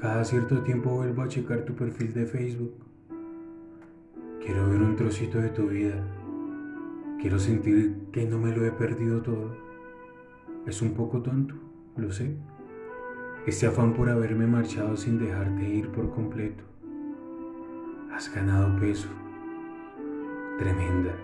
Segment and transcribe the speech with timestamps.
[0.00, 2.74] Cada cierto tiempo vuelvo a checar tu perfil de Facebook.
[4.44, 5.94] Quiero ver un trocito de tu vida.
[7.20, 9.56] Quiero sentir que no me lo he perdido todo.
[10.66, 11.54] Es un poco tonto,
[11.96, 12.36] lo sé.
[13.46, 16.64] Este afán por haberme marchado sin dejarte ir por completo.
[18.12, 19.08] Has ganado peso.
[20.58, 21.14] Tremenda,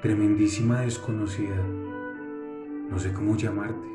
[0.00, 1.56] tremendísima desconocida.
[2.90, 3.88] No sé cómo llamarte.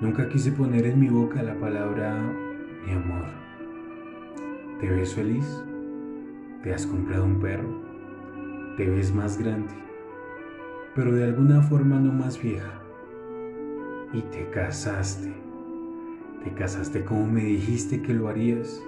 [0.00, 2.47] Nunca quise poner en mi boca la palabra
[2.88, 3.24] mi amor.
[4.80, 5.46] ¿Te ves feliz?
[6.62, 7.68] ¿Te has comprado un perro?
[8.76, 9.74] ¿Te ves más grande?
[10.94, 12.80] Pero de alguna forma no más vieja.
[14.12, 15.32] Y te casaste.
[16.44, 18.82] Te casaste como me dijiste que lo harías.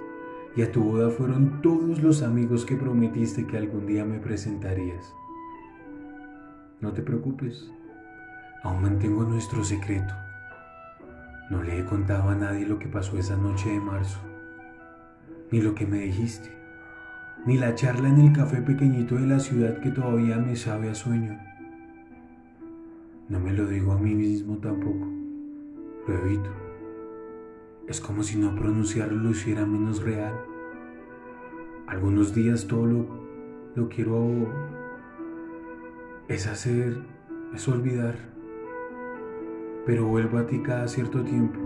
[0.55, 5.13] Y a tu boda fueron todos los amigos que prometiste que algún día me presentarías.
[6.79, 7.69] No te preocupes.
[8.63, 10.13] Aún mantengo nuestro secreto.
[11.51, 14.19] No le he contado a nadie lo que pasó esa noche de marzo,
[15.51, 16.49] ni lo que me dijiste,
[17.45, 20.95] ni la charla en el café pequeñito de la ciudad que todavía me sabe a
[20.95, 21.37] sueño.
[23.27, 25.05] No me lo digo a mí mismo tampoco,
[26.07, 26.49] lo evito.
[27.85, 30.33] Es como si no pronunciarlo lo hiciera menos real.
[31.85, 33.07] Algunos días todo lo,
[33.75, 34.47] lo quiero
[36.29, 37.03] es hacer,
[37.53, 38.15] es olvidar
[39.85, 41.59] pero vuelvo a ti cada cierto tiempo,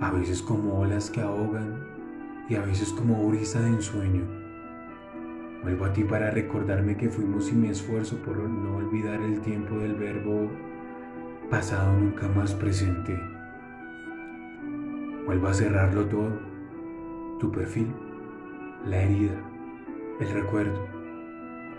[0.00, 1.86] a veces como olas que ahogan
[2.48, 4.24] y a veces como brisa de ensueño.
[5.62, 9.78] Vuelvo a ti para recordarme que fuimos y me esfuerzo por no olvidar el tiempo
[9.78, 10.50] del verbo
[11.50, 13.18] pasado nunca más presente.
[15.24, 16.38] Vuelvo a cerrarlo todo,
[17.40, 17.88] tu perfil,
[18.86, 19.40] la herida,
[20.20, 20.86] el recuerdo.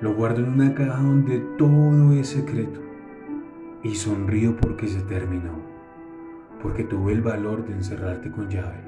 [0.02, 2.89] Lo guardo en una caja donde todo es secreto
[3.84, 5.62] y sonrío porque se terminó,
[6.62, 8.84] porque tuve el valor de encerrarte con llave.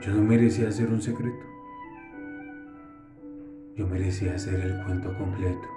[0.00, 1.46] Yo no merecía hacer un secreto,
[3.76, 5.68] yo merecía hacer el cuento completo.